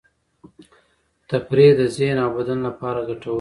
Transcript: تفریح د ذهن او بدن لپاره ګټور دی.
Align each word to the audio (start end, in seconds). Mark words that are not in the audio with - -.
تفریح 1.29 1.71
د 1.79 1.81
ذهن 1.95 2.17
او 2.25 2.29
بدن 2.37 2.59
لپاره 2.67 2.99
ګټور 3.09 3.23
دی. 3.27 3.29